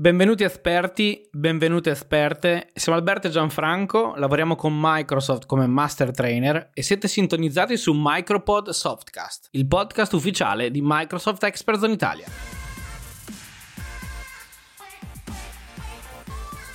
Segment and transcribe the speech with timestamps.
[0.00, 2.70] Benvenuti esperti, benvenute esperte.
[2.72, 8.70] Siamo Alberto e Gianfranco, lavoriamo con Microsoft come Master Trainer e siete sintonizzati su Micropod
[8.70, 12.24] Softcast, il podcast ufficiale di Microsoft Experts in Italia.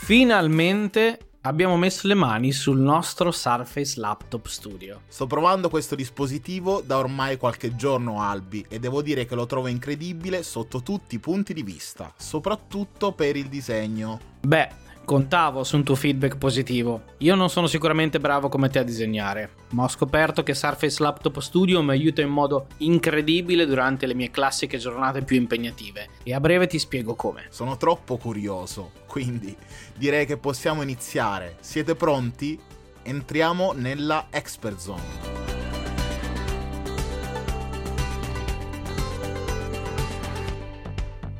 [0.04, 5.02] Finalmente abbiamo messo le mani sul nostro Surface Laptop Studio.
[5.08, 9.68] Sto provando questo dispositivo da ormai qualche giorno Albi e devo dire che lo trovo
[9.68, 14.20] incredibile sotto tutti i punti di vista, soprattutto per il disegno.
[14.42, 17.04] Beh, Contavo su un tuo feedback positivo.
[17.20, 21.38] Io non sono sicuramente bravo come te a disegnare, ma ho scoperto che Surface Laptop
[21.42, 26.40] Studio mi aiuta in modo incredibile durante le mie classiche giornate più impegnative e a
[26.40, 27.46] breve ti spiego come.
[27.50, 29.56] Sono troppo curioso, quindi
[29.96, 31.58] direi che possiamo iniziare.
[31.60, 32.60] Siete pronti?
[33.04, 35.44] Entriamo nella Expert Zone.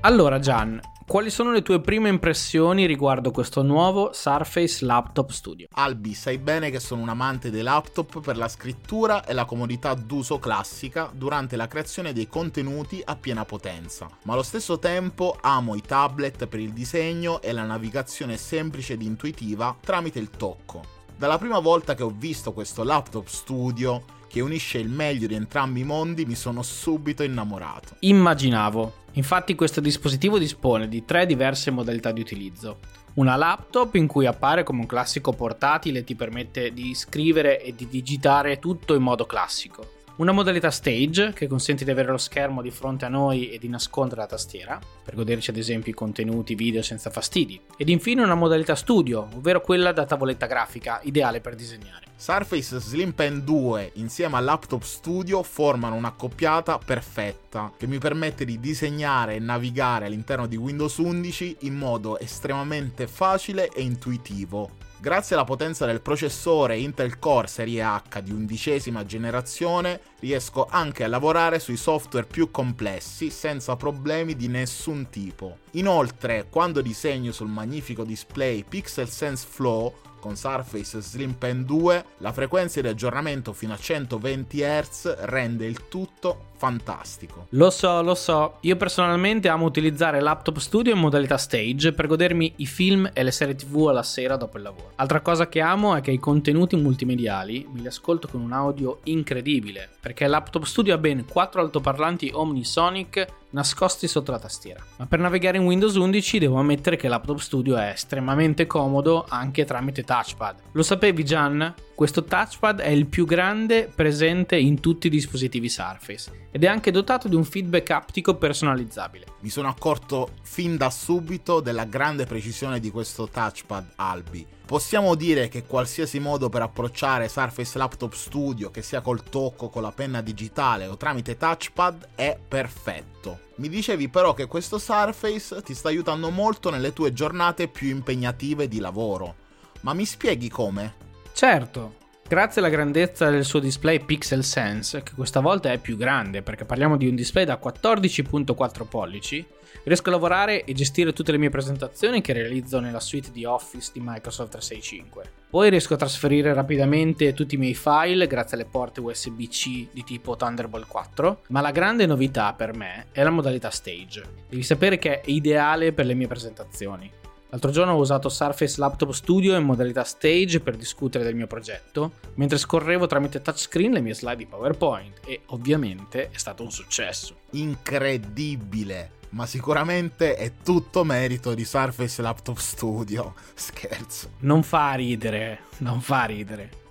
[0.02, 5.68] Allora Gian, quali sono le tue prime impressioni riguardo questo nuovo Surface Laptop Studio?
[5.74, 9.94] Albi, sai bene che sono un amante dei laptop per la scrittura e la comodità
[9.94, 15.76] d'uso classica durante la creazione dei contenuti a piena potenza, ma allo stesso tempo amo
[15.76, 20.82] i tablet per il disegno e la navigazione semplice ed intuitiva tramite il tocco.
[21.16, 25.82] Dalla prima volta che ho visto questo laptop studio che unisce il meglio di entrambi
[25.82, 27.96] i mondi, mi sono subito innamorato.
[28.00, 29.04] Immaginavo.
[29.16, 32.80] Infatti questo dispositivo dispone di tre diverse modalità di utilizzo.
[33.16, 37.74] Una laptop in cui appare come un classico portatile e ti permette di scrivere e
[37.74, 42.62] di digitare tutto in modo classico una modalità stage che consente di avere lo schermo
[42.62, 46.56] di fronte a noi e di nascondere la tastiera, per goderci ad esempio i contenuti
[46.56, 47.60] video senza fastidi.
[47.76, 52.06] Ed infine una modalità studio, ovvero quella da tavoletta grafica, ideale per disegnare.
[52.18, 58.60] Surface Slim Pen 2 insieme al Laptop Studio formano un'accoppiata perfetta che mi permette di
[58.60, 65.44] disegnare e navigare all'interno di Windows 11 in modo estremamente facile e intuitivo Grazie alla
[65.44, 71.78] potenza del processore Intel Core Serie H di undicesima generazione, riesco anche a lavorare sui
[71.78, 75.60] software più complessi senza problemi di nessun tipo.
[75.74, 79.94] Inoltre, quando disegno sul magnifico display Pixel Sense Flow,
[80.26, 85.88] con Surface Slim Pen 2, la frequenza di aggiornamento fino a 120 Hz rende il
[85.88, 87.46] tutto fantastico.
[87.50, 92.54] Lo so, lo so, io personalmente amo utilizzare Laptop Studio in modalità stage per godermi
[92.56, 94.94] i film e le serie tv alla sera dopo il lavoro.
[94.96, 99.02] Altra cosa che amo è che i contenuti multimediali me li ascolto con un audio
[99.04, 104.84] incredibile, perché Laptop Studio ha ben 4 altoparlanti Omnisonic nascosti sotto la tastiera.
[104.98, 109.64] Ma per navigare in Windows 11 devo ammettere che Laptop Studio è estremamente comodo anche
[109.64, 110.56] tramite touchpad.
[110.74, 111.74] Lo sapevi Gian?
[111.96, 116.92] Questo touchpad è il più grande presente in tutti i dispositivi Surface ed è anche
[116.92, 119.28] dotato di un feedback aptico personalizzabile.
[119.40, 124.46] Mi sono accorto fin da subito della grande precisione di questo touchpad Albi.
[124.66, 129.82] Possiamo dire che qualsiasi modo per approcciare Surface Laptop Studio, che sia col tocco, con
[129.82, 133.40] la penna digitale o tramite touchpad, è perfetto.
[133.56, 138.68] Mi dicevi però che questo Surface ti sta aiutando molto nelle tue giornate più impegnative
[138.68, 139.36] di lavoro.
[139.80, 141.05] Ma mi spieghi come?
[141.36, 146.42] Certo, grazie alla grandezza del suo display Pixel Sense, che questa volta è più grande
[146.42, 149.46] perché parliamo di un display da 14.4 pollici,
[149.84, 153.92] riesco a lavorare e gestire tutte le mie presentazioni che realizzo nella suite di Office
[153.94, 155.32] di Microsoft 365.
[155.50, 160.38] Poi riesco a trasferire rapidamente tutti i miei file grazie alle porte USB-C di tipo
[160.38, 164.24] Thunderbolt 4, ma la grande novità per me è la modalità Stage.
[164.48, 167.12] Devi sapere che è ideale per le mie presentazioni.
[167.56, 172.16] L'altro giorno ho usato Surface Laptop Studio in modalità stage per discutere del mio progetto,
[172.34, 177.38] mentre scorrevo tramite touchscreen le mie slide di PowerPoint e ovviamente è stato un successo.
[177.52, 179.12] Incredibile!
[179.30, 183.36] Ma sicuramente è tutto merito di Surface Laptop Studio.
[183.56, 184.32] Scherzo.
[184.40, 186.84] Non fa ridere, non fa ridere.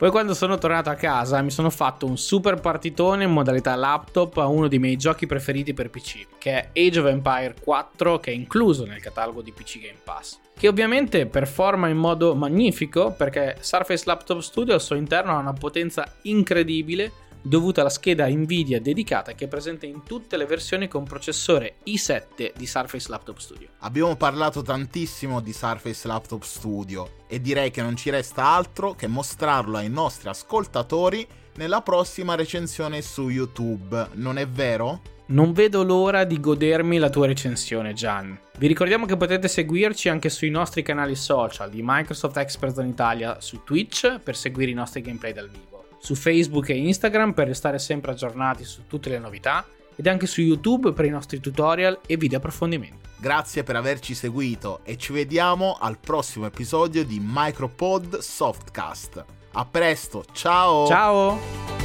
[0.00, 4.38] Poi quando sono tornato a casa mi sono fatto un super partitone in modalità laptop
[4.38, 8.30] a uno dei miei giochi preferiti per PC, che è Age of Empire 4 che
[8.30, 10.38] è incluso nel catalogo di PC Game Pass.
[10.58, 15.52] Che ovviamente performa in modo magnifico perché Surface Laptop Studio al suo interno ha una
[15.52, 21.04] potenza incredibile dovuta alla scheda Nvidia dedicata che è presente in tutte le versioni con
[21.04, 23.68] processore i7 di Surface Laptop Studio.
[23.78, 29.06] Abbiamo parlato tantissimo di Surface Laptop Studio e direi che non ci resta altro che
[29.06, 31.26] mostrarlo ai nostri ascoltatori
[31.56, 35.18] nella prossima recensione su YouTube, non è vero?
[35.26, 38.36] Non vedo l'ora di godermi la tua recensione, Gian.
[38.58, 43.40] Vi ricordiamo che potete seguirci anche sui nostri canali social di Microsoft Experts in Italia
[43.40, 45.69] su Twitch per seguire i nostri gameplay dal vivo
[46.00, 49.64] su Facebook e Instagram per restare sempre aggiornati su tutte le novità
[49.94, 53.08] ed anche su YouTube per i nostri tutorial e video approfondimenti.
[53.18, 59.24] Grazie per averci seguito e ci vediamo al prossimo episodio di Micropod Softcast.
[59.52, 60.86] A presto, ciao!
[60.86, 61.79] Ciao!